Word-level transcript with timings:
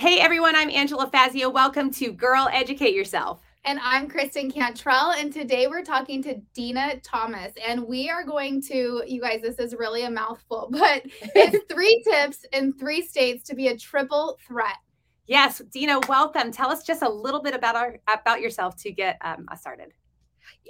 Hey 0.00 0.18
everyone, 0.18 0.56
I'm 0.56 0.70
Angela 0.70 1.10
Fazio. 1.10 1.50
Welcome 1.50 1.90
to 1.90 2.10
Girl 2.10 2.48
Educate 2.50 2.94
Yourself. 2.94 3.42
And 3.66 3.78
I'm 3.82 4.08
Kristen 4.08 4.50
Cantrell, 4.50 5.10
and 5.10 5.30
today 5.30 5.66
we're 5.66 5.84
talking 5.84 6.22
to 6.22 6.40
Dina 6.54 6.98
Thomas. 7.00 7.52
And 7.68 7.82
we 7.86 8.08
are 8.08 8.24
going 8.24 8.62
to, 8.62 9.02
you 9.06 9.20
guys, 9.20 9.42
this 9.42 9.58
is 9.58 9.74
really 9.74 10.04
a 10.04 10.10
mouthful, 10.10 10.68
but 10.72 11.02
it's 11.04 11.62
three 11.70 12.02
tips 12.10 12.46
in 12.54 12.72
three 12.72 13.02
states 13.02 13.44
to 13.48 13.54
be 13.54 13.68
a 13.68 13.76
triple 13.76 14.38
threat. 14.48 14.78
Yes, 15.26 15.60
Dina, 15.70 16.00
welcome. 16.08 16.50
Tell 16.50 16.70
us 16.70 16.82
just 16.82 17.02
a 17.02 17.08
little 17.08 17.42
bit 17.42 17.52
about 17.52 17.76
our 17.76 17.98
about 18.10 18.40
yourself 18.40 18.76
to 18.76 18.92
get 18.92 19.18
um, 19.20 19.46
us 19.52 19.60
started. 19.60 19.92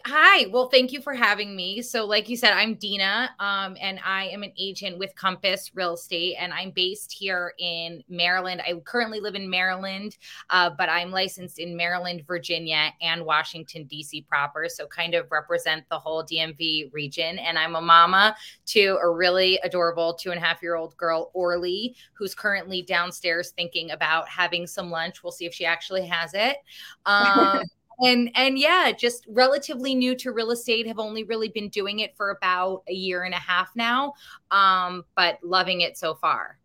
Hi. 0.06 0.46
Well, 0.50 0.68
thank 0.68 0.92
you 0.92 1.02
for 1.02 1.12
having 1.12 1.54
me. 1.54 1.82
So, 1.82 2.06
like 2.06 2.28
you 2.28 2.36
said, 2.36 2.52
I'm 2.52 2.74
Dina, 2.76 3.30
um, 3.38 3.76
and 3.80 4.00
I 4.04 4.28
am 4.28 4.42
an 4.42 4.52
agent 4.58 4.98
with 4.98 5.14
Compass 5.14 5.72
Real 5.74 5.94
Estate, 5.94 6.36
and 6.38 6.54
I'm 6.54 6.70
based 6.70 7.12
here 7.12 7.52
in 7.58 8.02
Maryland. 8.08 8.62
I 8.66 8.72
currently 8.84 9.20
live 9.20 9.34
in 9.34 9.50
Maryland, 9.50 10.16
uh, 10.48 10.70
but 10.70 10.88
I'm 10.88 11.10
licensed 11.10 11.58
in 11.58 11.76
Maryland, 11.76 12.22
Virginia, 12.26 12.90
and 13.02 13.26
Washington, 13.26 13.84
D.C. 13.84 14.22
proper. 14.22 14.68
So, 14.68 14.86
kind 14.86 15.14
of 15.14 15.30
represent 15.30 15.84
the 15.90 15.98
whole 15.98 16.24
DMV 16.24 16.92
region. 16.92 17.38
And 17.38 17.58
I'm 17.58 17.76
a 17.76 17.80
mama 17.82 18.34
to 18.66 18.98
a 19.02 19.10
really 19.10 19.58
adorable 19.64 20.14
two 20.14 20.30
and 20.30 20.38
a 20.38 20.42
half 20.42 20.62
year 20.62 20.76
old 20.76 20.96
girl, 20.96 21.30
Orly, 21.34 21.94
who's 22.14 22.34
currently 22.34 22.80
downstairs 22.82 23.50
thinking 23.50 23.90
about 23.90 24.28
having 24.28 24.66
some 24.66 24.90
lunch. 24.90 25.22
We'll 25.22 25.32
see 25.32 25.44
if 25.44 25.52
she 25.52 25.66
actually 25.66 26.06
has 26.06 26.32
it. 26.32 26.56
Um, 27.06 27.62
and 28.00 28.30
and 28.34 28.58
yeah 28.58 28.92
just 28.96 29.26
relatively 29.28 29.94
new 29.94 30.14
to 30.14 30.32
real 30.32 30.50
estate 30.50 30.86
have 30.86 30.98
only 30.98 31.24
really 31.24 31.48
been 31.48 31.68
doing 31.68 32.00
it 32.00 32.16
for 32.16 32.30
about 32.30 32.82
a 32.88 32.92
year 32.92 33.24
and 33.24 33.34
a 33.34 33.38
half 33.38 33.70
now 33.74 34.12
um 34.50 35.04
but 35.16 35.38
loving 35.42 35.80
it 35.80 35.96
so 35.96 36.14
far 36.14 36.58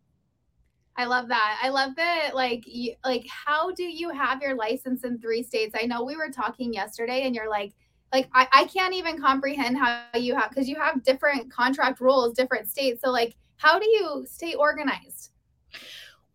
I 0.97 1.05
love 1.05 1.27
that. 1.27 1.59
I 1.61 1.69
love 1.69 1.95
that. 1.97 2.31
Like, 2.33 2.63
you, 2.65 2.93
like, 3.03 3.25
how 3.27 3.71
do 3.71 3.83
you 3.83 4.09
have 4.11 4.41
your 4.41 4.55
license 4.55 5.03
in 5.03 5.19
three 5.19 5.43
states? 5.43 5.75
I 5.77 5.85
know 5.85 6.03
we 6.03 6.15
were 6.15 6.29
talking 6.29 6.73
yesterday, 6.73 7.23
and 7.23 7.35
you're 7.35 7.49
like, 7.49 7.73
like, 8.13 8.29
I, 8.33 8.47
I 8.53 8.65
can't 8.65 8.93
even 8.93 9.19
comprehend 9.19 9.77
how 9.77 10.05
you 10.13 10.35
have 10.35 10.49
because 10.49 10.69
you 10.69 10.77
have 10.77 11.03
different 11.03 11.51
contract 11.51 11.99
rules, 11.99 12.33
different 12.33 12.69
states. 12.69 13.01
So, 13.03 13.11
like, 13.11 13.35
how 13.57 13.77
do 13.77 13.89
you 13.89 14.25
stay 14.25 14.53
organized? 14.53 15.31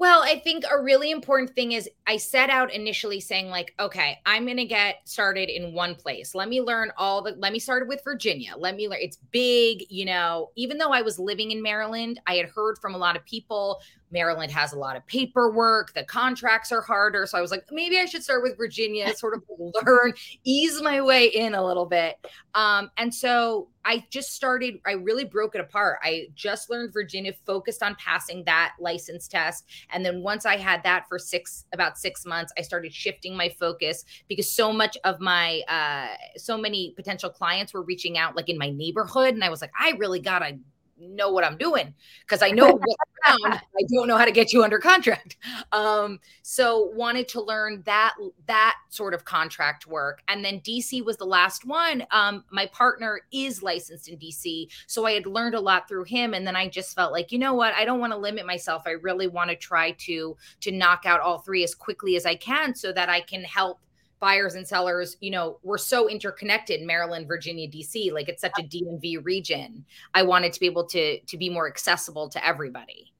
Well, 0.00 0.22
I 0.22 0.38
think 0.38 0.64
a 0.64 0.80
really 0.80 1.10
important 1.10 1.50
thing 1.50 1.72
is 1.72 1.86
I 2.06 2.16
set 2.16 2.48
out 2.48 2.72
initially 2.72 3.20
saying, 3.20 3.50
like, 3.50 3.74
okay, 3.78 4.18
I'm 4.24 4.46
going 4.46 4.56
to 4.56 4.64
get 4.64 5.06
started 5.06 5.50
in 5.50 5.74
one 5.74 5.94
place. 5.94 6.34
Let 6.34 6.48
me 6.48 6.62
learn 6.62 6.90
all 6.96 7.20
the, 7.20 7.32
let 7.32 7.52
me 7.52 7.58
start 7.58 7.86
with 7.86 8.02
Virginia. 8.02 8.54
Let 8.56 8.76
me 8.76 8.88
learn, 8.88 9.00
it's 9.02 9.18
big, 9.30 9.84
you 9.90 10.06
know, 10.06 10.52
even 10.56 10.78
though 10.78 10.88
I 10.88 11.02
was 11.02 11.18
living 11.18 11.50
in 11.50 11.60
Maryland, 11.60 12.18
I 12.26 12.36
had 12.36 12.46
heard 12.46 12.78
from 12.78 12.94
a 12.94 12.98
lot 12.98 13.14
of 13.14 13.26
people 13.26 13.82
Maryland 14.10 14.50
has 14.52 14.72
a 14.72 14.78
lot 14.78 14.96
of 14.96 15.06
paperwork, 15.06 15.94
the 15.94 16.04
contracts 16.04 16.72
are 16.72 16.80
harder. 16.80 17.26
So 17.26 17.38
I 17.38 17.40
was 17.40 17.50
like, 17.50 17.64
maybe 17.70 17.98
I 17.98 18.06
should 18.06 18.22
start 18.22 18.42
with 18.42 18.56
Virginia, 18.56 19.14
sort 19.16 19.34
of 19.34 19.42
learn, 19.84 20.12
ease 20.44 20.82
my 20.82 21.00
way 21.00 21.26
in 21.26 21.54
a 21.54 21.64
little 21.64 21.86
bit. 21.86 22.16
Um, 22.54 22.90
and 22.96 23.14
so 23.14 23.68
I 23.84 24.04
just 24.10 24.34
started, 24.34 24.80
I 24.86 24.92
really 24.92 25.24
broke 25.24 25.54
it 25.54 25.60
apart. 25.60 26.00
I 26.02 26.28
just 26.34 26.68
learned 26.68 26.92
Virginia, 26.92 27.32
focused 27.46 27.82
on 27.82 27.94
passing 27.96 28.44
that 28.44 28.74
license 28.78 29.26
test. 29.26 29.64
And 29.90 30.04
then 30.04 30.22
once 30.22 30.44
I 30.44 30.56
had 30.56 30.82
that 30.82 31.08
for 31.08 31.18
six, 31.18 31.64
about 31.72 31.98
six 31.98 32.26
months, 32.26 32.52
I 32.58 32.62
started 32.62 32.92
shifting 32.92 33.36
my 33.36 33.48
focus 33.48 34.04
because 34.28 34.50
so 34.50 34.72
much 34.72 34.98
of 35.04 35.20
my, 35.20 35.62
uh, 35.68 36.14
so 36.36 36.58
many 36.58 36.92
potential 36.94 37.30
clients 37.30 37.72
were 37.72 37.82
reaching 37.82 38.18
out 38.18 38.36
like 38.36 38.48
in 38.48 38.58
my 38.58 38.70
neighborhood. 38.70 39.34
And 39.34 39.44
I 39.44 39.48
was 39.48 39.60
like, 39.60 39.72
I 39.78 39.92
really 39.92 40.20
got 40.20 40.40
to 40.40 40.58
know 41.00 41.30
what 41.30 41.44
I'm 41.44 41.56
doing 41.56 41.94
because 42.20 42.42
I 42.42 42.50
know 42.52 42.70
what's 42.70 42.94
around. 43.26 43.54
I 43.54 43.82
don't 43.92 44.06
know 44.06 44.16
how 44.16 44.24
to 44.24 44.32
get 44.32 44.52
you 44.52 44.62
under 44.64 44.78
contract. 44.78 45.36
Um, 45.72 46.18
so 46.42 46.90
wanted 46.94 47.28
to 47.28 47.40
learn 47.40 47.82
that 47.84 48.14
that 48.46 48.76
sort 48.88 49.14
of 49.14 49.24
contract 49.24 49.86
work. 49.86 50.22
And 50.26 50.44
then 50.44 50.60
DC 50.60 51.04
was 51.04 51.16
the 51.16 51.24
last 51.24 51.64
one. 51.64 52.04
Um, 52.10 52.44
my 52.50 52.66
partner 52.66 53.20
is 53.32 53.62
licensed 53.62 54.08
in 54.08 54.18
DC, 54.18 54.68
so 54.86 55.06
I 55.06 55.12
had 55.12 55.26
learned 55.26 55.54
a 55.54 55.60
lot 55.60 55.86
through 55.86 56.04
him. 56.04 56.34
And 56.34 56.46
then 56.46 56.56
I 56.56 56.68
just 56.68 56.96
felt 56.96 57.12
like, 57.12 57.30
you 57.30 57.38
know 57.38 57.54
what, 57.54 57.74
I 57.74 57.84
don't 57.84 58.00
want 58.00 58.12
to 58.12 58.18
limit 58.18 58.46
myself. 58.46 58.82
I 58.86 58.92
really 58.92 59.28
want 59.28 59.50
to 59.50 59.56
try 59.56 59.92
to 59.92 60.36
to 60.60 60.72
knock 60.72 61.02
out 61.06 61.20
all 61.20 61.38
three 61.38 61.62
as 61.62 61.74
quickly 61.74 62.16
as 62.16 62.26
I 62.26 62.34
can 62.34 62.74
so 62.74 62.92
that 62.92 63.08
I 63.08 63.20
can 63.20 63.44
help 63.44 63.80
buyers 64.20 64.54
and 64.54 64.68
sellers, 64.68 65.16
you 65.20 65.30
know, 65.30 65.58
we're 65.62 65.78
so 65.78 66.08
interconnected, 66.08 66.82
Maryland, 66.82 67.26
Virginia, 67.26 67.68
DC, 67.68 68.12
like 68.12 68.28
it's 68.28 68.42
such 68.42 68.52
a 68.58 68.62
DMV 68.62 69.24
region. 69.24 69.84
I 70.14 70.22
wanted 70.22 70.52
to 70.52 70.60
be 70.60 70.66
able 70.66 70.84
to 70.88 71.18
to 71.20 71.36
be 71.36 71.48
more 71.48 71.66
accessible 71.66 72.28
to 72.28 72.46
everybody. 72.46 73.12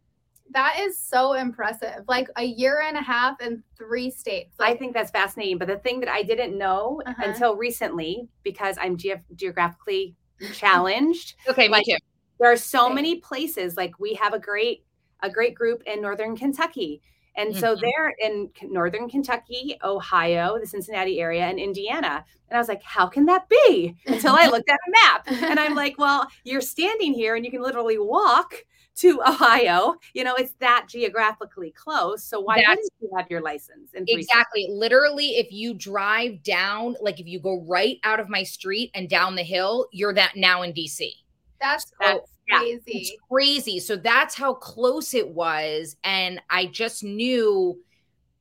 That 0.53 0.79
is 0.81 0.99
so 0.99 1.35
impressive. 1.35 2.05
Like 2.09 2.29
a 2.37 2.45
year 2.45 2.83
and 2.87 2.97
a 2.97 3.03
half 3.03 3.41
in 3.41 3.63
three 3.79 4.11
states. 4.11 4.59
Like- 4.59 4.75
I 4.75 4.77
think 4.77 4.95
that's 4.95 5.11
fascinating. 5.11 5.59
But 5.59 5.69
the 5.69 5.79
thing 5.79 6.01
that 6.01 6.09
I 6.09 6.23
didn't 6.23 6.57
know 6.59 7.01
uh-huh. 7.07 7.23
until 7.25 7.57
recently, 7.57 8.29
because 8.43 8.77
I'm 8.81 8.97
ge- 8.97 9.21
geographically 9.37 10.17
challenged. 10.53 11.37
okay, 11.49 11.69
like, 11.69 11.87
me 11.87 11.95
too. 11.95 11.99
There 12.41 12.51
are 12.51 12.57
so 12.57 12.87
okay. 12.87 12.95
many 12.95 13.17
places. 13.17 13.77
Like 13.77 13.99
we 13.99 14.15
have 14.15 14.35
a 14.35 14.39
great 14.39 14.85
a 15.23 15.31
great 15.31 15.55
group 15.55 15.83
in 15.87 16.01
Northern 16.01 16.37
Kentucky 16.37 17.03
and 17.41 17.53
mm-hmm. 17.53 17.61
so 17.61 17.75
they're 17.75 18.15
in 18.23 18.51
northern 18.65 19.09
Kentucky, 19.09 19.79
Ohio, 19.83 20.59
the 20.61 20.67
Cincinnati 20.67 21.21
area, 21.21 21.45
and 21.47 21.59
Indiana. 21.59 22.25
And 22.49 22.57
I 22.57 22.59
was 22.59 22.69
like, 22.69 22.83
how 22.83 23.07
can 23.07 23.25
that 23.27 23.49
be? 23.49 23.97
Until 24.07 24.35
I 24.35 24.47
looked 24.47 24.69
at 24.69 24.77
a 24.77 24.91
map. 24.91 25.27
And 25.51 25.59
I'm 25.59 25.75
like, 25.75 25.97
well, 25.99 26.27
you're 26.45 26.61
standing 26.61 27.15
here 27.15 27.37
and 27.37 27.45
you 27.45 27.51
can 27.51 27.63
literally 27.63 27.99
walk 27.99 28.67
to 28.97 29.23
Ohio. 29.27 29.95
You 30.13 30.25
know, 30.25 30.35
it's 30.35 30.53
that 30.61 30.87
geographically 30.89 31.71
close. 31.71 32.23
So 32.23 32.41
why 32.41 32.57
That's, 32.57 32.77
didn't 32.77 32.93
you 33.01 33.11
have 33.17 33.31
your 33.31 33.41
license? 33.41 33.91
exactly. 33.95 34.65
States? 34.65 34.75
Literally, 34.75 35.29
if 35.31 35.51
you 35.51 35.73
drive 35.73 36.43
down, 36.43 36.97
like 37.01 37.21
if 37.21 37.27
you 37.27 37.41
go 37.41 37.65
right 37.67 37.99
out 38.05 38.21
of 38.21 38.29
my 38.29 38.43
street 38.43 38.91
and 38.95 39.09
down 39.09 39.35
the 39.35 39.43
hill, 39.43 39.89
you're 39.93 40.15
that 40.15 40.33
now 40.37 40.61
in 40.61 40.75
DC. 40.75 41.11
That's, 41.59 41.89
so, 41.89 41.95
that's 42.01 42.31
crazy. 42.59 42.83
Yeah, 42.87 43.01
it's 43.01 43.13
crazy. 43.31 43.79
So 43.81 43.97
that's 43.97 44.35
how 44.35 44.55
close 44.55 45.15
it 45.15 45.29
was. 45.29 45.97
And 46.05 46.41
I 46.51 46.67
just 46.67 47.03
knew 47.03 47.79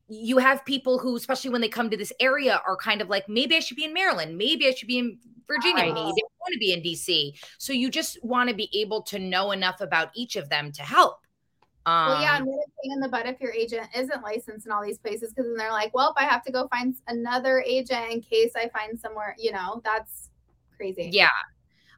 you 0.08 0.38
have 0.40 0.66
people 0.66 0.98
who, 0.98 1.16
especially 1.16 1.52
when 1.52 1.62
they 1.62 1.70
come 1.70 1.90
to 1.90 1.98
this 1.98 2.12
area, 2.20 2.62
are 2.66 2.76
kind 2.76 3.02
of 3.02 3.10
like, 3.10 3.30
maybe 3.30 3.56
I 3.56 3.60
should 3.60 3.78
be 3.78 3.86
in 3.86 3.94
Maryland, 3.94 4.38
maybe 4.38 4.68
I 4.68 4.72
should 4.72 4.88
be 4.88 4.98
in 4.98 5.18
Virginia, 5.48 5.86
maybe 5.86 5.98
I 5.98 6.04
want 6.04 6.54
to 6.54 6.60
be 6.60 6.74
in 6.74 6.82
DC. 6.82 7.34
So 7.58 7.74
you 7.74 7.90
just 7.90 8.24
want 8.24 8.50
to 8.50 8.56
be 8.56 8.70
able 8.74 9.02
to 9.04 9.20
know 9.20 9.52
enough 9.52 9.82
about 9.82 10.10
each 10.16 10.36
of 10.36 10.50
them 10.50 10.72
to 10.74 10.82
help. 10.82 11.20
Um, 11.86 12.10
well, 12.10 12.22
yeah, 12.22 12.38
and 12.38 12.46
what 12.46 12.60
a 12.60 12.70
pain 12.84 12.92
in 12.94 13.00
the 13.00 13.08
butt 13.08 13.26
if 13.26 13.40
your 13.40 13.52
agent 13.52 13.88
isn't 13.96 14.22
licensed 14.22 14.66
in 14.66 14.72
all 14.72 14.84
these 14.84 15.00
places 15.00 15.32
because 15.32 15.46
then 15.46 15.56
they're 15.56 15.72
like, 15.72 15.94
well, 15.94 16.12
if 16.12 16.18
I 16.18 16.28
have 16.28 16.44
to 16.44 16.52
go 16.52 16.68
find 16.68 16.96
another 17.08 17.64
agent 17.66 18.12
in 18.12 18.22
case 18.22 18.52
I 18.56 18.70
find 18.70 19.00
somewhere, 19.00 19.36
you 19.40 19.52
know, 19.52 19.82
that's 19.84 20.30
crazy. 20.76 21.10
Yeah. 21.12 21.30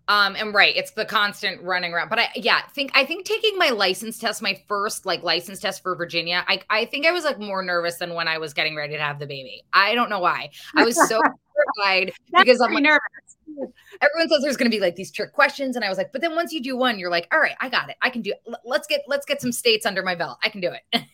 Um, 0.08 0.36
and 0.36 0.54
right, 0.54 0.76
it's 0.76 0.92
the 0.92 1.06
constant 1.06 1.62
running 1.62 1.94
around. 1.94 2.10
But 2.10 2.20
I 2.20 2.30
yeah, 2.36 2.62
think 2.74 2.92
I 2.96 3.06
think 3.06 3.26
taking 3.26 3.58
my 3.58 3.70
license 3.70 4.18
test, 4.18 4.42
my 4.42 4.62
first 4.68 5.06
like 5.06 5.24
license 5.24 5.60
test 5.60 5.84
for 5.84 5.96
Virginia, 5.96 6.44
I 6.48 6.62
I 6.70 6.86
think 6.86 7.06
I 7.06 7.12
was 7.12 7.24
like 7.24 7.40
more 7.40 7.64
nervous 7.64 7.98
than 7.98 8.14
when 8.14 8.28
I 8.28 8.38
was 8.38 8.54
getting 8.54 8.76
ready 8.76 8.96
to 8.96 9.02
have 9.02 9.20
the 9.20 9.28
baby. 9.28 9.64
I 9.74 9.96
don't 9.96 10.10
know 10.10 10.20
why. 10.20 10.50
I 10.76 10.84
was 10.84 10.96
so 10.96 11.22
terrified 11.80 12.14
because 12.38 12.62
I'm 12.62 12.74
like, 12.74 12.84
nervous. 12.84 13.72
Everyone 14.02 14.30
says 14.30 14.42
there's 14.42 14.58
going 14.58 14.72
to 14.72 14.76
be 14.76 14.82
like 14.82 14.96
these 14.96 15.12
trick 15.12 15.34
questions, 15.34 15.76
and 15.76 15.86
I 15.86 15.90
was 15.90 15.98
like, 15.98 16.12
but 16.12 16.22
then 16.22 16.36
once 16.36 16.52
you 16.52 16.62
do 16.62 16.76
one, 16.76 16.98
you're 16.98 17.12
like, 17.12 17.28
all 17.32 17.40
right, 17.40 17.56
I 17.60 17.70
got 17.70 17.90
it. 17.90 17.96
I 18.02 18.10
can 18.10 18.22
do 18.22 18.32
it. 18.32 18.42
Let's 18.66 18.88
get 18.88 19.02
let's 19.08 19.26
get 19.26 19.42
some 19.42 19.52
states 19.52 19.86
under 19.86 20.04
my 20.04 20.16
belt. 20.16 20.40
I 20.44 20.50
can 20.50 20.62
do 20.62 20.72
it. 20.72 21.04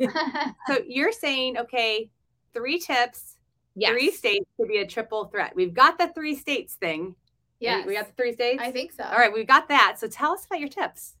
so 0.66 0.78
you're 0.86 1.12
saying, 1.12 1.58
okay, 1.58 2.10
three 2.52 2.78
tips, 2.78 3.36
yes. 3.74 3.90
three 3.90 4.10
states 4.10 4.46
to 4.60 4.66
be 4.66 4.78
a 4.78 4.86
triple 4.86 5.26
threat. 5.26 5.54
We've 5.54 5.74
got 5.74 5.98
the 5.98 6.08
three 6.14 6.34
states 6.34 6.74
thing. 6.74 7.14
Yeah. 7.60 7.86
We 7.86 7.94
got 7.94 8.06
the 8.06 8.12
three 8.14 8.32
states? 8.32 8.62
I 8.62 8.70
think 8.70 8.92
so. 8.92 9.04
All 9.04 9.18
right, 9.18 9.32
we 9.32 9.44
got 9.44 9.68
that. 9.68 9.96
So 9.98 10.08
tell 10.08 10.32
us 10.32 10.46
about 10.46 10.60
your 10.60 10.68
tips. 10.68 11.14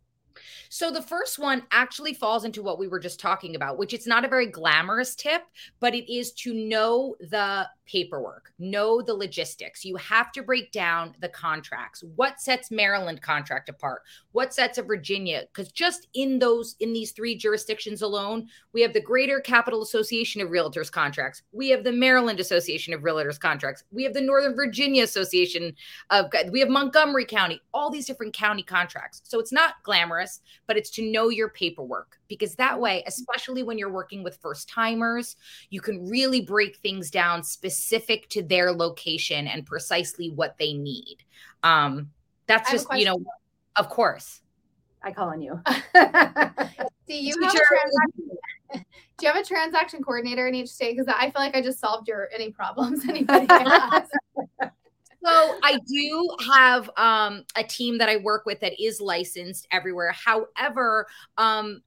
So 0.68 0.90
the 0.90 1.02
first 1.02 1.38
one 1.38 1.64
actually 1.72 2.14
falls 2.14 2.44
into 2.44 2.62
what 2.62 2.78
we 2.78 2.88
were 2.88 3.00
just 3.00 3.20
talking 3.20 3.56
about, 3.56 3.78
which 3.78 3.94
it's 3.94 4.06
not 4.06 4.24
a 4.24 4.28
very 4.28 4.46
glamorous 4.46 5.14
tip, 5.14 5.42
but 5.80 5.94
it 5.94 6.12
is 6.12 6.32
to 6.32 6.54
know 6.54 7.16
the 7.20 7.66
paperwork, 7.86 8.52
know 8.60 9.02
the 9.02 9.12
logistics. 9.12 9.84
You 9.84 9.96
have 9.96 10.30
to 10.32 10.42
break 10.42 10.70
down 10.70 11.14
the 11.20 11.28
contracts. 11.28 12.04
What 12.14 12.40
sets 12.40 12.70
Maryland 12.70 13.20
contract 13.20 13.68
apart? 13.68 14.02
What 14.30 14.54
sets 14.54 14.78
a 14.78 14.82
Virginia? 14.82 15.42
Because 15.52 15.72
just 15.72 16.06
in 16.14 16.38
those, 16.38 16.76
in 16.78 16.92
these 16.92 17.10
three 17.10 17.36
jurisdictions 17.36 18.02
alone, 18.02 18.48
we 18.72 18.80
have 18.82 18.92
the 18.92 19.00
Greater 19.00 19.40
Capital 19.40 19.82
Association 19.82 20.40
of 20.40 20.50
Realtors 20.50 20.90
contracts. 20.92 21.42
We 21.50 21.68
have 21.70 21.82
the 21.82 21.90
Maryland 21.90 22.38
Association 22.38 22.94
of 22.94 23.00
Realtors 23.00 23.40
contracts. 23.40 23.82
We 23.90 24.04
have 24.04 24.14
the 24.14 24.20
Northern 24.20 24.54
Virginia 24.54 25.02
Association 25.02 25.74
of, 26.10 26.26
we 26.52 26.60
have 26.60 26.68
Montgomery 26.68 27.24
County, 27.24 27.60
all 27.74 27.90
these 27.90 28.06
different 28.06 28.34
county 28.34 28.62
contracts. 28.62 29.22
So 29.24 29.40
it's 29.40 29.52
not 29.52 29.82
glamorous, 29.82 30.19
but 30.66 30.76
it's 30.76 30.90
to 30.90 31.10
know 31.10 31.28
your 31.28 31.48
paperwork 31.48 32.18
because 32.28 32.54
that 32.56 32.78
way, 32.78 33.02
especially 33.06 33.62
when 33.62 33.78
you're 33.78 33.92
working 33.92 34.22
with 34.22 34.36
first 34.36 34.68
timers, 34.68 35.36
you 35.70 35.80
can 35.80 36.06
really 36.08 36.40
break 36.40 36.76
things 36.76 37.10
down 37.10 37.42
specific 37.42 38.28
to 38.30 38.42
their 38.42 38.72
location 38.72 39.46
and 39.46 39.66
precisely 39.66 40.30
what 40.30 40.56
they 40.58 40.72
need. 40.72 41.18
Um, 41.62 42.10
that's 42.46 42.70
just, 42.70 42.86
you 42.94 43.04
know, 43.04 43.22
of 43.76 43.88
course. 43.88 44.40
I 45.02 45.12
call 45.12 45.28
on 45.28 45.40
you. 45.40 45.60
do 45.94 47.14
you 47.14 47.34
have 47.42 47.54
Do 48.72 49.26
you 49.26 49.32
have 49.32 49.36
a 49.36 49.44
transaction 49.44 50.02
coordinator 50.02 50.46
in 50.46 50.54
each 50.54 50.68
state? 50.68 50.96
Because 50.96 51.12
I 51.14 51.30
feel 51.30 51.42
like 51.42 51.56
I 51.56 51.62
just 51.62 51.80
solved 51.80 52.08
your 52.08 52.28
any 52.34 52.50
problems 52.50 53.08
anybody 53.08 53.46
has. 53.50 54.08
So 55.22 55.58
I 55.62 55.78
do 55.86 56.36
have 56.46 56.90
um, 56.96 57.44
a 57.56 57.62
team 57.62 57.98
that 57.98 58.08
I 58.08 58.16
work 58.16 58.46
with 58.46 58.60
that 58.60 58.82
is 58.82 59.00
licensed 59.00 59.66
everywhere. 59.70 60.12
However, 60.12 61.06
um, 61.36 61.82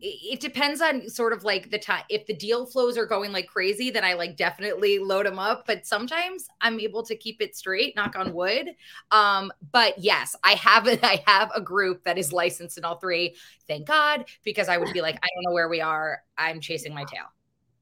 it 0.00 0.40
depends 0.40 0.80
on 0.80 1.08
sort 1.08 1.32
of 1.32 1.44
like 1.44 1.70
the 1.70 1.78
time 1.78 2.02
if 2.10 2.26
the 2.26 2.34
deal 2.34 2.66
flows 2.66 2.98
are 2.98 3.06
going 3.06 3.32
like 3.32 3.46
crazy 3.46 3.90
then 3.90 4.04
i 4.04 4.12
like 4.12 4.36
definitely 4.36 4.98
load 4.98 5.24
them 5.24 5.38
up. 5.38 5.66
But 5.66 5.86
sometimes 5.86 6.46
i'm 6.60 6.80
able 6.80 7.02
to 7.04 7.16
keep 7.16 7.40
it 7.40 7.56
straight 7.56 7.94
knock 7.96 8.16
on 8.16 8.34
wood. 8.34 8.70
Um 9.12 9.52
but 9.72 9.94
yes 9.98 10.34
i 10.42 10.52
have 10.54 10.88
it 10.88 11.00
i 11.04 11.22
have 11.26 11.50
a 11.54 11.60
group 11.60 12.02
that 12.04 12.18
is 12.18 12.32
licensed 12.32 12.76
in 12.76 12.84
all 12.84 12.96
three. 12.96 13.36
Thank 13.68 13.86
god 13.86 14.26
because 14.44 14.68
i 14.68 14.76
would 14.76 14.92
be 14.92 15.00
like 15.00 15.16
i 15.16 15.28
don't 15.34 15.44
know 15.44 15.54
where 15.54 15.68
we 15.68 15.80
are. 15.80 16.20
I'm 16.36 16.60
chasing 16.60 16.92
my 16.92 17.04
tail. 17.04 17.26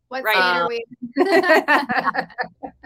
What 0.09 0.23
right. 0.23 0.37
are 0.37 0.69
we 0.69 0.85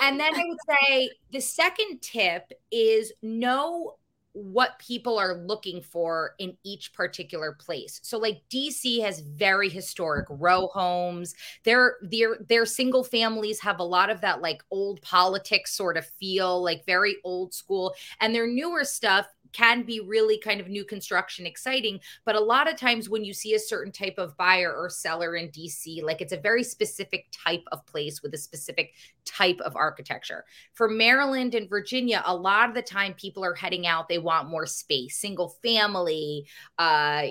and 0.00 0.18
then 0.18 0.34
i 0.34 0.44
would 0.44 0.58
say 0.68 1.10
the 1.32 1.40
second 1.40 2.00
tip 2.00 2.52
is 2.70 3.12
know 3.22 3.96
what 4.34 4.78
people 4.78 5.18
are 5.18 5.34
looking 5.34 5.82
for 5.82 6.34
in 6.38 6.56
each 6.64 6.92
particular 6.94 7.52
place. 7.52 8.00
So 8.02 8.18
like 8.18 8.42
DC 8.50 9.02
has 9.02 9.20
very 9.20 9.68
historic 9.68 10.26
row 10.30 10.68
homes. 10.68 11.34
Their 11.64 11.96
their 12.02 12.38
their 12.48 12.64
single 12.64 13.04
families 13.04 13.60
have 13.60 13.78
a 13.78 13.84
lot 13.84 14.10
of 14.10 14.20
that 14.22 14.40
like 14.40 14.62
old 14.70 15.02
politics 15.02 15.76
sort 15.76 15.96
of 15.96 16.06
feel, 16.06 16.62
like 16.62 16.86
very 16.86 17.16
old 17.24 17.52
school. 17.52 17.94
And 18.20 18.34
their 18.34 18.46
newer 18.46 18.84
stuff 18.84 19.26
can 19.52 19.82
be 19.82 20.00
really 20.00 20.38
kind 20.38 20.60
of 20.60 20.68
new 20.68 20.84
construction 20.84 21.46
exciting. 21.46 22.00
But 22.24 22.36
a 22.36 22.40
lot 22.40 22.70
of 22.70 22.76
times 22.76 23.08
when 23.08 23.24
you 23.24 23.34
see 23.34 23.54
a 23.54 23.58
certain 23.58 23.92
type 23.92 24.14
of 24.18 24.36
buyer 24.36 24.72
or 24.74 24.88
seller 24.88 25.36
in 25.36 25.48
DC, 25.48 26.02
like 26.02 26.20
it's 26.20 26.32
a 26.32 26.36
very 26.36 26.62
specific 26.62 27.26
type 27.32 27.64
of 27.72 27.84
place 27.86 28.22
with 28.22 28.34
a 28.34 28.38
specific 28.38 28.94
type 29.24 29.60
of 29.60 29.76
architecture. 29.76 30.44
For 30.74 30.88
Maryland 30.88 31.54
and 31.54 31.68
Virginia, 31.68 32.22
a 32.26 32.34
lot 32.34 32.68
of 32.68 32.74
the 32.74 32.82
time 32.82 33.14
people 33.14 33.44
are 33.44 33.54
heading 33.54 33.86
out, 33.86 34.08
they 34.08 34.18
want 34.18 34.48
more 34.48 34.66
space, 34.66 35.18
single 35.18 35.50
family, 35.62 36.46
uh, 36.78 37.28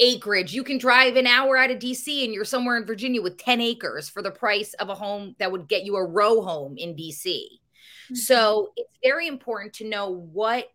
acreage. 0.00 0.52
You 0.52 0.64
can 0.64 0.78
drive 0.78 1.16
an 1.16 1.26
hour 1.26 1.56
out 1.56 1.70
of 1.70 1.78
DC 1.78 2.24
and 2.24 2.34
you're 2.34 2.44
somewhere 2.44 2.76
in 2.76 2.86
Virginia 2.86 3.22
with 3.22 3.38
10 3.38 3.60
acres 3.60 4.08
for 4.08 4.22
the 4.22 4.30
price 4.30 4.74
of 4.74 4.88
a 4.88 4.94
home 4.94 5.36
that 5.38 5.52
would 5.52 5.68
get 5.68 5.84
you 5.84 5.96
a 5.96 6.04
row 6.04 6.42
home 6.42 6.76
in 6.76 6.94
DC. 6.94 7.24
Mm-hmm. 7.26 8.14
So 8.14 8.72
it's 8.76 8.98
very 9.02 9.28
important 9.28 9.74
to 9.74 9.88
know 9.88 10.10
what 10.10 10.66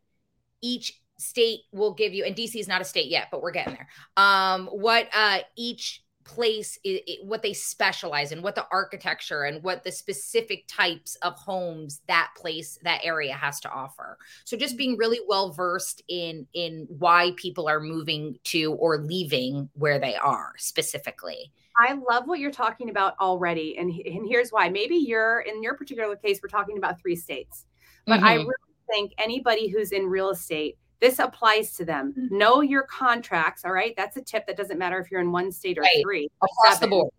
each 0.61 0.99
state 1.17 1.61
will 1.71 1.93
give 1.93 2.13
you 2.13 2.23
and 2.23 2.35
dc 2.35 2.55
is 2.55 2.67
not 2.67 2.81
a 2.81 2.85
state 2.85 3.09
yet 3.09 3.27
but 3.31 3.41
we're 3.41 3.51
getting 3.51 3.73
there 3.73 3.89
um 4.17 4.67
what 4.67 5.07
uh 5.13 5.39
each 5.57 6.03
place 6.25 6.77
is, 6.83 6.99
what 7.23 7.41
they 7.41 7.53
specialize 7.53 8.31
in 8.31 8.41
what 8.41 8.53
the 8.53 8.65
architecture 8.71 9.43
and 9.43 9.63
what 9.63 9.83
the 9.83 9.91
specific 9.91 10.63
types 10.67 11.15
of 11.23 11.33
homes 11.33 12.01
that 12.07 12.29
place 12.37 12.77
that 12.83 13.01
area 13.03 13.33
has 13.33 13.59
to 13.59 13.69
offer 13.71 14.17
so 14.45 14.55
just 14.55 14.77
being 14.77 14.95
really 14.95 15.19
well 15.27 15.51
versed 15.51 16.03
in 16.07 16.45
in 16.53 16.85
why 16.99 17.31
people 17.35 17.67
are 17.67 17.79
moving 17.79 18.37
to 18.43 18.73
or 18.73 18.99
leaving 18.99 19.67
where 19.73 19.97
they 19.99 20.15
are 20.15 20.53
specifically 20.57 21.51
I 21.79 21.93
love 21.93 22.27
what 22.27 22.39
you're 22.39 22.51
talking 22.51 22.89
about 22.89 23.15
already. 23.21 23.77
And, 23.77 23.89
and 23.89 24.27
here's 24.27 24.49
why. 24.49 24.67
Maybe 24.67 24.95
you're 24.95 25.39
in 25.39 25.63
your 25.63 25.75
particular 25.75 26.13
case, 26.17 26.41
we're 26.43 26.49
talking 26.49 26.77
about 26.77 26.99
three 26.99 27.15
states. 27.15 27.65
But 28.05 28.17
mm-hmm. 28.17 28.25
I 28.25 28.33
really 28.33 28.68
think 28.91 29.13
anybody 29.17 29.67
who's 29.67 29.91
in 29.91 30.05
real 30.05 30.29
estate, 30.29 30.77
this 30.99 31.19
applies 31.19 31.73
to 31.77 31.85
them. 31.85 32.13
Mm-hmm. 32.17 32.37
Know 32.37 32.61
your 32.61 32.83
contracts. 32.83 33.63
All 33.65 33.71
right. 33.71 33.93
That's 33.95 34.17
a 34.17 34.21
tip 34.21 34.45
that 34.47 34.57
doesn't 34.57 34.77
matter 34.77 34.99
if 34.99 35.09
you're 35.09 35.21
in 35.21 35.31
one 35.31 35.51
state 35.51 35.77
or 35.77 35.81
right. 35.81 36.03
three. 36.03 36.29
Across 36.41 36.79
seven. 36.79 36.89
the 36.89 36.95
board. 36.95 37.13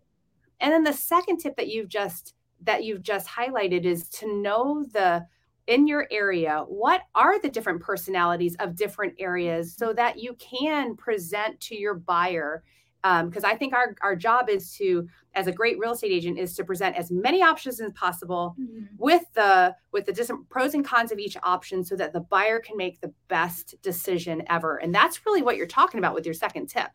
And 0.59 0.71
then 0.71 0.83
the 0.83 0.93
second 0.93 1.37
tip 1.37 1.55
that 1.57 1.67
you've 1.67 1.89
just 1.89 2.35
that 2.63 2.83
you've 2.83 3.01
just 3.01 3.27
highlighted 3.27 3.85
is 3.85 4.07
to 4.09 4.41
know 4.41 4.85
the 4.93 5.25
in 5.67 5.87
your 5.87 6.07
area 6.11 6.63
what 6.67 7.01
are 7.15 7.39
the 7.39 7.49
different 7.49 7.81
personalities 7.81 8.55
of 8.59 8.75
different 8.75 9.13
areas 9.19 9.75
so 9.77 9.93
that 9.93 10.19
you 10.19 10.33
can 10.35 10.95
present 10.95 11.59
to 11.59 11.75
your 11.75 11.93
buyer 11.93 12.63
because 13.01 13.43
um, 13.43 13.49
I 13.49 13.55
think 13.55 13.73
our, 13.73 13.95
our 14.01 14.15
job 14.15 14.49
is 14.49 14.75
to, 14.77 15.07
as 15.33 15.47
a 15.47 15.51
great 15.51 15.79
real 15.79 15.93
estate 15.93 16.11
agent, 16.11 16.37
is 16.37 16.55
to 16.55 16.63
present 16.63 16.95
as 16.95 17.11
many 17.11 17.41
options 17.41 17.79
as 17.79 17.91
possible 17.93 18.55
mm-hmm. 18.59 18.85
with 18.97 19.23
the 19.33 19.75
with 19.91 20.05
the 20.05 20.13
different 20.13 20.47
pros 20.49 20.73
and 20.73 20.85
cons 20.85 21.11
of 21.11 21.19
each 21.19 21.37
option, 21.43 21.83
so 21.83 21.95
that 21.95 22.13
the 22.13 22.19
buyer 22.19 22.59
can 22.59 22.77
make 22.77 23.01
the 23.01 23.13
best 23.27 23.75
decision 23.81 24.43
ever. 24.49 24.77
And 24.77 24.93
that's 24.93 25.25
really 25.25 25.41
what 25.41 25.57
you're 25.57 25.67
talking 25.67 25.97
about 25.97 26.13
with 26.13 26.25
your 26.25 26.33
second 26.33 26.67
tip. 26.67 26.91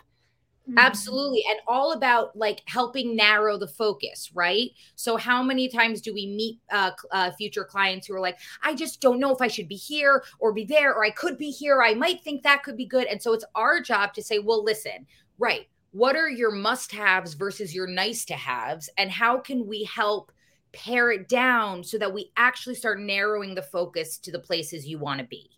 Mm-hmm. 0.68 0.78
Absolutely. 0.78 1.44
And 1.48 1.60
all 1.68 1.92
about 1.92 2.36
like 2.36 2.60
helping 2.66 3.14
narrow 3.14 3.56
the 3.56 3.68
focus, 3.68 4.32
right? 4.34 4.70
So, 4.96 5.16
how 5.16 5.40
many 5.40 5.68
times 5.68 6.00
do 6.00 6.12
we 6.12 6.26
meet 6.26 6.58
uh, 6.72 6.90
uh, 7.12 7.30
future 7.32 7.64
clients 7.64 8.08
who 8.08 8.14
are 8.14 8.20
like, 8.20 8.38
I 8.64 8.74
just 8.74 9.00
don't 9.00 9.20
know 9.20 9.32
if 9.32 9.40
I 9.40 9.46
should 9.46 9.68
be 9.68 9.76
here 9.76 10.24
or 10.40 10.52
be 10.52 10.64
there, 10.64 10.92
or 10.92 11.04
I 11.04 11.10
could 11.10 11.38
be 11.38 11.50
here, 11.50 11.82
I 11.82 11.94
might 11.94 12.22
think 12.22 12.42
that 12.42 12.64
could 12.64 12.76
be 12.76 12.86
good. 12.86 13.06
And 13.06 13.22
so, 13.22 13.32
it's 13.32 13.44
our 13.54 13.80
job 13.80 14.12
to 14.14 14.22
say, 14.22 14.40
well, 14.40 14.64
listen, 14.64 15.06
right, 15.38 15.68
what 15.96 16.14
are 16.14 16.28
your 16.28 16.50
must 16.50 16.92
haves 16.92 17.32
versus 17.32 17.74
your 17.74 17.86
nice 17.86 18.26
to 18.26 18.34
haves 18.34 18.90
and 18.98 19.10
how 19.10 19.38
can 19.38 19.66
we 19.66 19.82
help 19.84 20.30
pare 20.72 21.10
it 21.10 21.26
down 21.26 21.82
so 21.82 21.96
that 21.96 22.12
we 22.12 22.30
actually 22.36 22.74
start 22.74 23.00
narrowing 23.00 23.54
the 23.54 23.62
focus 23.62 24.18
to 24.18 24.30
the 24.30 24.38
places 24.38 24.86
you 24.86 24.98
want 24.98 25.20
to 25.20 25.26
be? 25.26 25.48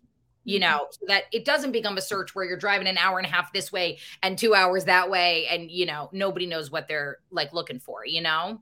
You 0.45 0.61
mm-hmm. 0.61 0.71
know 0.71 0.87
so 0.91 1.05
that 1.09 1.23
it 1.33 1.43
doesn't 1.43 1.73
become 1.73 1.97
a 1.97 2.01
search 2.01 2.33
where 2.33 2.45
you're 2.45 2.55
driving 2.55 2.87
an 2.87 2.97
hour 2.97 3.19
and 3.19 3.27
a 3.27 3.29
half 3.29 3.51
this 3.51 3.69
way 3.69 3.97
and 4.23 4.37
two 4.37 4.55
hours 4.55 4.85
that 4.85 5.09
way 5.09 5.45
and 5.47 5.69
you 5.69 5.85
know 5.85 6.09
nobody 6.13 6.45
knows 6.45 6.71
what 6.71 6.87
they're 6.87 7.17
like 7.31 7.51
looking 7.51 7.79
for 7.81 8.05
you 8.05 8.21
know? 8.21 8.61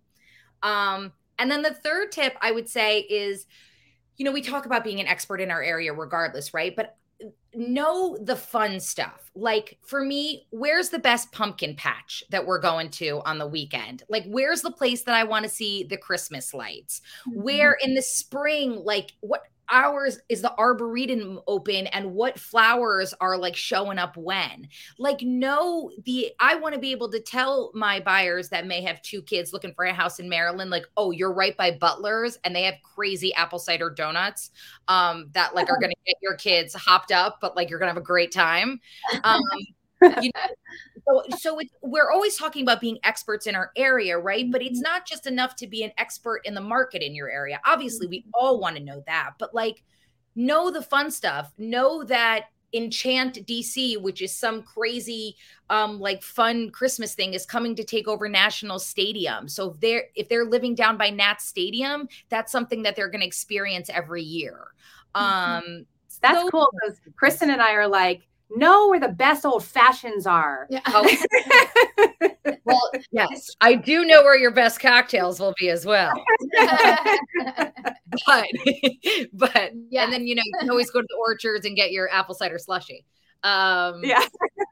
Um 0.63 1.13
and 1.37 1.51
then 1.51 1.61
the 1.61 1.75
third 1.75 2.11
tip 2.11 2.35
i 2.41 2.51
would 2.51 2.67
say 2.67 3.01
is 3.01 3.45
you 4.15 4.25
know 4.25 4.31
we 4.31 4.41
talk 4.41 4.65
about 4.65 4.83
being 4.83 4.99
an 4.99 5.05
expert 5.05 5.39
in 5.39 5.51
our 5.51 5.61
area 5.61 5.93
regardless 5.93 6.55
right? 6.55 6.75
But 6.75 6.96
know 7.57 8.17
the 8.21 8.35
fun 8.35 8.79
stuff. 8.79 9.31
Like 9.35 9.77
for 9.83 10.03
me, 10.03 10.47
where's 10.51 10.89
the 10.89 10.99
best 10.99 11.31
pumpkin 11.31 11.75
patch 11.75 12.23
that 12.29 12.45
we're 12.45 12.59
going 12.59 12.89
to 12.91 13.21
on 13.25 13.37
the 13.37 13.47
weekend? 13.47 14.03
Like 14.09 14.25
where's 14.27 14.61
the 14.61 14.71
place 14.71 15.03
that 15.03 15.15
I 15.15 15.23
want 15.23 15.43
to 15.43 15.49
see 15.49 15.83
the 15.83 15.97
Christmas 15.97 16.53
lights? 16.53 17.01
Mm-hmm. 17.27 17.41
Where 17.41 17.77
in 17.81 17.95
the 17.95 18.01
spring 18.01 18.81
like 18.83 19.13
what 19.21 19.43
hours 19.69 20.19
is 20.29 20.41
the 20.41 20.55
arboretum 20.57 21.39
open 21.47 21.87
and 21.87 22.13
what 22.13 22.39
flowers 22.39 23.13
are 23.19 23.37
like 23.37 23.55
showing 23.55 23.97
up 23.97 24.17
when? 24.17 24.67
Like 24.97 25.21
no 25.21 25.91
the 26.05 26.31
i 26.39 26.55
want 26.55 26.73
to 26.73 26.79
be 26.79 26.91
able 26.91 27.09
to 27.11 27.19
tell 27.19 27.71
my 27.73 27.99
buyers 27.99 28.49
that 28.49 28.67
may 28.67 28.81
have 28.81 29.01
two 29.01 29.21
kids 29.21 29.53
looking 29.53 29.73
for 29.73 29.85
a 29.85 29.93
house 29.93 30.19
in 30.19 30.29
maryland 30.29 30.69
like 30.69 30.85
oh 30.97 31.11
you're 31.11 31.33
right 31.33 31.55
by 31.57 31.71
Butler's 31.71 32.37
and 32.43 32.55
they 32.55 32.63
have 32.63 32.75
crazy 32.83 33.33
apple 33.35 33.59
cider 33.59 33.89
donuts 33.89 34.51
um 34.87 35.29
that 35.33 35.55
like 35.55 35.69
are 35.69 35.79
gonna 35.79 35.93
get 36.05 36.15
your 36.21 36.35
kids 36.35 36.73
hopped 36.73 37.11
up 37.11 37.39
but 37.41 37.55
like 37.55 37.69
you're 37.69 37.79
gonna 37.79 37.91
have 37.91 37.97
a 37.97 38.01
great 38.01 38.31
time. 38.31 38.79
Um 39.23 39.41
you 40.21 40.31
know, 40.35 40.96
so, 41.07 41.23
so 41.37 41.59
it, 41.59 41.69
we're 41.81 42.11
always 42.11 42.37
talking 42.37 42.63
about 42.63 42.81
being 42.81 42.97
experts 43.03 43.47
in 43.47 43.55
our 43.55 43.71
area, 43.75 44.17
right? 44.17 44.51
But 44.51 44.61
it's 44.61 44.79
mm-hmm. 44.79 44.93
not 44.93 45.07
just 45.07 45.27
enough 45.27 45.55
to 45.57 45.67
be 45.67 45.83
an 45.83 45.91
expert 45.97 46.41
in 46.45 46.53
the 46.53 46.61
market 46.61 47.01
in 47.01 47.15
your 47.15 47.29
area. 47.29 47.59
Obviously, 47.65 48.07
we 48.07 48.19
mm-hmm. 48.19 48.29
all 48.33 48.59
want 48.59 48.75
to 48.77 48.83
know 48.83 49.03
that, 49.07 49.31
but 49.39 49.53
like, 49.53 49.83
know 50.35 50.69
the 50.69 50.81
fun 50.81 51.11
stuff. 51.11 51.51
Know 51.57 52.03
that 52.05 52.45
Enchant 52.73 53.45
DC, 53.45 53.99
which 54.01 54.21
is 54.21 54.35
some 54.35 54.61
crazy, 54.61 55.35
um, 55.69 55.99
like 55.99 56.21
fun 56.21 56.69
Christmas 56.69 57.15
thing, 57.15 57.33
is 57.33 57.45
coming 57.45 57.75
to 57.75 57.83
take 57.83 58.07
over 58.07 58.27
National 58.27 58.77
Stadium. 58.77 59.47
So 59.47 59.71
if 59.71 59.79
they're 59.79 60.03
if 60.15 60.27
they're 60.27 60.45
living 60.45 60.75
down 60.75 60.97
by 60.97 61.09
Nat 61.09 61.41
Stadium, 61.41 62.09
that's 62.29 62.51
something 62.51 62.83
that 62.83 62.95
they're 62.95 63.09
going 63.09 63.21
to 63.21 63.27
experience 63.27 63.89
every 63.89 64.23
year. 64.23 64.67
Mm-hmm. 65.15 65.67
Um, 65.67 65.85
that's 66.21 66.41
so- 66.41 66.49
cool 66.49 66.69
because 66.73 66.99
Kristen 67.15 67.49
and 67.49 67.61
I 67.61 67.73
are 67.73 67.87
like 67.87 68.27
know 68.55 68.89
where 68.89 68.99
the 68.99 69.09
best 69.09 69.45
old 69.45 69.63
fashions 69.63 70.25
are. 70.25 70.67
Yeah. 70.69 70.81
Oh. 70.87 71.17
well, 72.63 72.91
yes, 73.11 73.55
I 73.61 73.75
do 73.75 74.05
know 74.05 74.23
where 74.23 74.37
your 74.37 74.51
best 74.51 74.79
cocktails 74.79 75.39
will 75.39 75.53
be 75.59 75.69
as 75.69 75.85
well. 75.85 76.13
but, 78.25 78.47
but, 79.33 79.71
yeah. 79.89 80.03
and 80.03 80.13
then 80.13 80.27
you 80.27 80.35
know 80.35 80.43
you 80.45 80.53
can 80.59 80.69
always 80.69 80.89
go 80.91 81.01
to 81.01 81.07
the 81.07 81.17
orchards 81.17 81.65
and 81.65 81.75
get 81.75 81.91
your 81.91 82.09
apple 82.11 82.35
cider 82.35 82.57
slushy. 82.57 83.05
Um, 83.43 84.01
yeah. 84.03 84.25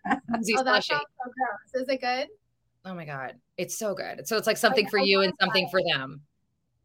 oh, 0.10 0.64
that 0.64 0.84
sounds 0.84 0.88
so 0.88 0.96
gross. 0.96 1.82
Is 1.82 1.90
it 1.90 2.02
good? 2.02 2.28
Oh 2.86 2.94
my 2.94 3.06
god, 3.06 3.36
it's 3.58 3.78
so 3.78 3.94
good. 3.94 4.28
So 4.28 4.38
it's 4.38 4.48
like 4.48 4.58
something 4.58 4.86
I, 4.88 4.90
for 4.90 5.00
I 5.00 5.04
you 5.04 5.22
and 5.22 5.34
something 5.40 5.68
for 5.70 5.82
them. 5.84 6.22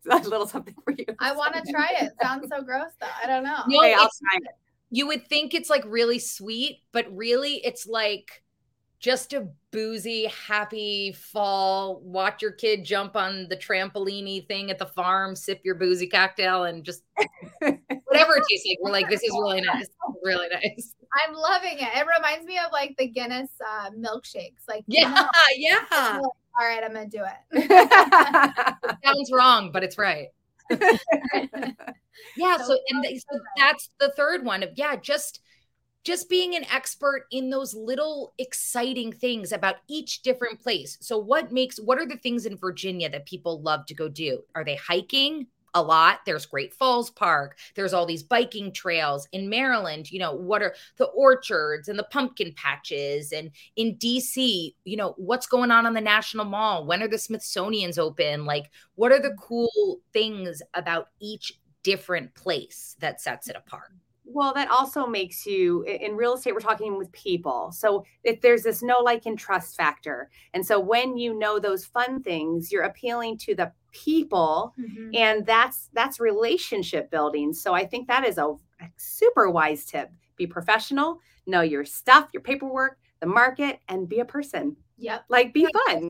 A 0.10 0.16
little 0.16 0.46
something 0.46 0.74
for 0.82 0.92
you. 0.92 1.04
I 1.18 1.32
want 1.32 1.54
to 1.54 1.72
try 1.72 1.90
it. 2.00 2.12
Sounds 2.22 2.48
so 2.48 2.62
gross 2.62 2.92
though. 3.00 3.06
I 3.22 3.26
don't 3.26 3.44
know. 3.44 3.58
No, 3.68 3.82
hey, 3.82 3.92
I'll 3.92 4.00
try 4.00 4.38
it 4.38 4.54
you 4.90 5.06
would 5.06 5.26
think 5.28 5.54
it's 5.54 5.70
like 5.70 5.84
really 5.86 6.18
sweet, 6.18 6.82
but 6.92 7.06
really 7.14 7.56
it's 7.64 7.86
like 7.86 8.42
just 8.98 9.32
a 9.32 9.48
boozy, 9.72 10.26
happy 10.26 11.12
fall. 11.12 12.00
Watch 12.04 12.42
your 12.42 12.52
kid 12.52 12.84
jump 12.84 13.16
on 13.16 13.48
the 13.48 13.56
trampoline 13.56 14.46
thing 14.46 14.70
at 14.70 14.78
the 14.78 14.86
farm, 14.86 15.34
sip 15.34 15.60
your 15.64 15.74
boozy 15.76 16.06
cocktail, 16.06 16.64
and 16.64 16.84
just 16.84 17.02
whatever 17.60 18.36
it 18.36 18.44
tastes 18.50 18.66
like. 18.68 18.78
We're 18.82 18.90
like, 18.90 19.08
this 19.08 19.22
is 19.22 19.30
really 19.30 19.60
nice, 19.66 19.86
really 20.22 20.48
nice. 20.48 20.94
I'm 21.24 21.34
loving 21.34 21.78
it. 21.78 21.88
It 21.96 22.06
reminds 22.16 22.46
me 22.46 22.58
of 22.58 22.70
like 22.72 22.94
the 22.98 23.08
Guinness 23.08 23.50
uh, 23.66 23.90
milkshakes. 23.90 24.68
Like 24.68 24.84
yeah, 24.86 25.08
you 25.56 25.70
know, 25.70 25.80
yeah. 25.90 26.18
All 26.58 26.66
right, 26.66 26.82
I'm 26.84 26.92
gonna 26.92 27.08
do 27.08 27.24
it. 27.24 27.70
it 27.70 28.96
sounds 29.04 29.30
wrong, 29.32 29.72
but 29.72 29.82
it's 29.82 29.96
right. 29.96 30.28
yeah. 32.36 32.56
So, 32.58 32.64
so 32.64 32.78
and 32.88 33.04
so 33.04 33.40
that's 33.56 33.90
the 33.98 34.12
third 34.16 34.44
one 34.44 34.62
of 34.62 34.70
yeah, 34.76 34.96
just 34.96 35.40
just 36.02 36.30
being 36.30 36.56
an 36.56 36.64
expert 36.72 37.26
in 37.30 37.50
those 37.50 37.74
little 37.74 38.32
exciting 38.38 39.12
things 39.12 39.52
about 39.52 39.76
each 39.88 40.22
different 40.22 40.60
place. 40.60 40.96
So 41.00 41.18
what 41.18 41.52
makes 41.52 41.78
what 41.78 41.98
are 41.98 42.06
the 42.06 42.16
things 42.16 42.46
in 42.46 42.56
Virginia 42.56 43.10
that 43.10 43.26
people 43.26 43.60
love 43.60 43.86
to 43.86 43.94
go 43.94 44.08
do? 44.08 44.42
Are 44.54 44.64
they 44.64 44.76
hiking? 44.76 45.46
A 45.74 45.82
lot. 45.82 46.20
There's 46.26 46.46
Great 46.46 46.74
Falls 46.74 47.10
Park. 47.10 47.58
There's 47.74 47.92
all 47.92 48.06
these 48.06 48.22
biking 48.22 48.72
trails 48.72 49.28
in 49.32 49.48
Maryland. 49.48 50.10
You 50.10 50.18
know, 50.18 50.34
what 50.34 50.62
are 50.62 50.74
the 50.96 51.06
orchards 51.06 51.88
and 51.88 51.98
the 51.98 52.04
pumpkin 52.04 52.52
patches? 52.56 53.32
And 53.32 53.50
in 53.76 53.96
DC, 53.96 54.74
you 54.84 54.96
know, 54.96 55.14
what's 55.16 55.46
going 55.46 55.70
on 55.70 55.86
on 55.86 55.94
the 55.94 56.00
National 56.00 56.44
Mall? 56.44 56.86
When 56.86 57.02
are 57.02 57.08
the 57.08 57.18
Smithsonian's 57.18 57.98
open? 57.98 58.44
Like, 58.44 58.70
what 58.94 59.12
are 59.12 59.20
the 59.20 59.36
cool 59.38 60.00
things 60.12 60.62
about 60.74 61.08
each 61.20 61.58
different 61.82 62.34
place 62.34 62.96
that 63.00 63.20
sets 63.20 63.48
it 63.48 63.56
mm-hmm. 63.56 63.66
apart? 63.66 63.92
Well, 64.32 64.54
that 64.54 64.70
also 64.70 65.06
makes 65.06 65.44
you 65.44 65.82
in 65.82 66.16
real 66.16 66.34
estate, 66.34 66.52
we're 66.52 66.60
talking 66.60 66.96
with 66.96 67.10
people. 67.12 67.72
So 67.72 68.04
if 68.22 68.40
there's 68.40 68.62
this 68.62 68.82
know 68.82 68.98
like 69.00 69.26
and 69.26 69.38
trust 69.38 69.76
factor. 69.76 70.30
And 70.54 70.64
so 70.64 70.78
when 70.78 71.16
you 71.16 71.38
know 71.38 71.58
those 71.58 71.84
fun 71.84 72.22
things, 72.22 72.70
you're 72.70 72.84
appealing 72.84 73.38
to 73.38 73.54
the 73.54 73.72
people 73.92 74.72
mm-hmm. 74.78 75.10
and 75.14 75.44
that's 75.44 75.90
that's 75.92 76.20
relationship 76.20 77.10
building. 77.10 77.52
So 77.52 77.74
I 77.74 77.84
think 77.84 78.06
that 78.06 78.24
is 78.24 78.38
a, 78.38 78.44
a 78.46 78.90
super 78.96 79.50
wise 79.50 79.84
tip. 79.84 80.10
Be 80.36 80.46
professional, 80.46 81.18
know 81.46 81.62
your 81.62 81.84
stuff, 81.84 82.28
your 82.32 82.42
paperwork, 82.42 82.98
the 83.20 83.26
market, 83.26 83.80
and 83.88 84.08
be 84.08 84.20
a 84.20 84.24
person. 84.24 84.76
Yep. 84.98 85.24
Like 85.28 85.52
be 85.52 85.66
fun. 85.86 86.08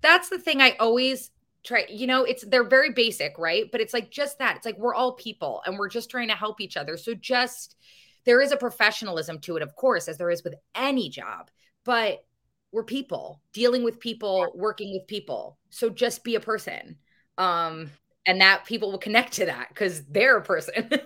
That's 0.00 0.28
the 0.28 0.38
thing 0.38 0.60
I 0.60 0.76
always 0.80 1.30
try 1.64 1.86
you 1.88 2.06
know 2.06 2.24
it's 2.24 2.44
they're 2.44 2.64
very 2.64 2.90
basic 2.90 3.38
right? 3.38 3.70
But 3.70 3.80
it's 3.80 3.94
like 3.94 4.10
just 4.10 4.38
that 4.38 4.56
it's 4.56 4.66
like 4.66 4.78
we're 4.78 4.94
all 4.94 5.12
people 5.12 5.62
and 5.66 5.78
we're 5.78 5.88
just 5.88 6.10
trying 6.10 6.28
to 6.28 6.34
help 6.34 6.60
each 6.60 6.76
other. 6.76 6.96
So 6.96 7.14
just 7.14 7.76
there 8.24 8.40
is 8.40 8.52
a 8.52 8.56
professionalism 8.56 9.38
to 9.40 9.56
it 9.56 9.62
of 9.62 9.74
course 9.76 10.08
as 10.08 10.18
there 10.18 10.30
is 10.30 10.44
with 10.44 10.54
any 10.74 11.08
job 11.08 11.50
but 11.84 12.24
we're 12.72 12.84
people 12.84 13.40
dealing 13.52 13.84
with 13.84 14.00
people 14.00 14.50
working 14.54 14.92
with 14.92 15.06
people. 15.06 15.58
So 15.70 15.90
just 15.90 16.24
be 16.24 16.34
a 16.34 16.40
person 16.40 16.96
um 17.38 17.90
and 18.26 18.40
that 18.40 18.64
people 18.64 18.90
will 18.90 18.98
connect 18.98 19.32
to 19.34 19.46
that 19.46 19.68
because 19.68 20.04
they're 20.06 20.36
a 20.38 20.42
person. 20.42 20.88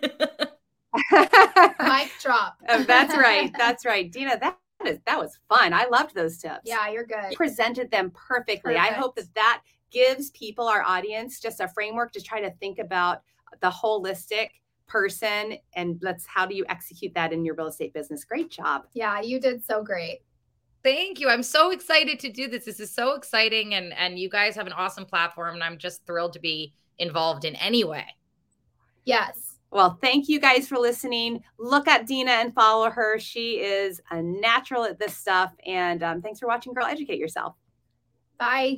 Mic 1.12 2.10
drop. 2.22 2.56
Oh, 2.68 2.82
that's 2.82 3.16
right 3.16 3.50
that's 3.58 3.84
right. 3.84 4.10
Dina 4.10 4.38
that 4.40 4.58
is 4.84 4.98
that 5.06 5.18
was 5.18 5.38
fun. 5.48 5.72
I 5.72 5.86
loved 5.86 6.14
those 6.14 6.38
tips. 6.38 6.60
Yeah 6.64 6.88
you're 6.88 7.04
good. 7.06 7.30
You 7.30 7.36
presented 7.36 7.90
them 7.90 8.12
perfectly. 8.14 8.74
Perfect. 8.74 8.92
i 8.92 8.94
hope 8.94 9.16
that 9.16 9.34
that 9.34 9.62
gives 9.96 10.28
people, 10.32 10.68
our 10.68 10.82
audience, 10.82 11.40
just 11.40 11.58
a 11.58 11.68
framework 11.68 12.12
to 12.12 12.20
try 12.20 12.38
to 12.38 12.50
think 12.60 12.78
about 12.78 13.22
the 13.62 13.70
holistic 13.70 14.48
person 14.86 15.56
and 15.74 15.98
let's 16.02 16.26
how 16.26 16.44
do 16.44 16.54
you 16.54 16.66
execute 16.68 17.14
that 17.14 17.32
in 17.32 17.46
your 17.46 17.54
real 17.54 17.68
estate 17.68 17.94
business? 17.94 18.24
Great 18.24 18.50
job. 18.50 18.86
Yeah 18.92 19.20
you 19.22 19.40
did 19.40 19.64
so 19.64 19.82
great. 19.82 20.20
Thank 20.84 21.18
you. 21.18 21.28
I'm 21.28 21.42
so 21.42 21.70
excited 21.70 22.20
to 22.20 22.30
do 22.30 22.46
this. 22.46 22.66
This 22.66 22.78
is 22.78 22.92
so 22.92 23.14
exciting 23.14 23.74
and 23.74 23.94
and 23.94 24.18
you 24.18 24.28
guys 24.28 24.54
have 24.54 24.66
an 24.66 24.74
awesome 24.74 25.06
platform 25.06 25.54
and 25.54 25.64
i'm 25.64 25.78
just 25.78 26.04
thrilled 26.06 26.34
to 26.34 26.40
be 26.40 26.74
involved 26.98 27.44
in 27.44 27.56
any 27.56 27.84
way. 27.84 28.04
Yes. 29.06 29.58
Well 29.70 29.98
thank 30.02 30.28
you 30.28 30.38
guys 30.38 30.68
for 30.68 30.76
listening. 30.78 31.42
Look 31.58 31.88
at 31.88 32.06
dina 32.06 32.32
and 32.32 32.54
follow 32.54 32.90
her. 32.90 33.18
She 33.18 33.60
is 33.60 34.00
a 34.10 34.22
natural 34.22 34.84
at 34.84 34.98
this 34.98 35.16
stuff 35.16 35.54
and 35.66 36.02
um, 36.02 36.20
thanks 36.20 36.38
for 36.38 36.46
watching 36.46 36.74
girl 36.74 36.84
educate 36.84 37.18
yourself. 37.18 37.56
Bye 38.38 38.74